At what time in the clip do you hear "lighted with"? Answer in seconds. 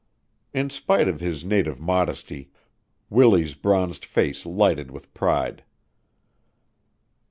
4.47-5.13